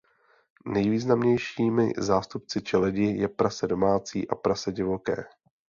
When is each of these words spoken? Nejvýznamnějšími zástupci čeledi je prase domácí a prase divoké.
Nejvýznamnějšími 0.65 1.93
zástupci 1.97 2.61
čeledi 2.61 3.03
je 3.05 3.27
prase 3.27 3.67
domácí 3.67 4.27
a 4.27 4.35
prase 4.35 4.71
divoké. 4.71 5.23